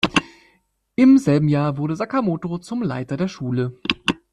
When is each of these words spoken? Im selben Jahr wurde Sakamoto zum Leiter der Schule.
Im 0.95 1.19
selben 1.19 1.47
Jahr 1.47 1.77
wurde 1.77 1.95
Sakamoto 1.95 2.57
zum 2.57 2.81
Leiter 2.81 3.17
der 3.17 3.27
Schule. 3.27 3.77